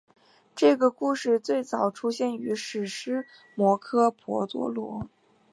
[0.55, 5.07] 这个故事最早出现于史诗摩诃婆罗多。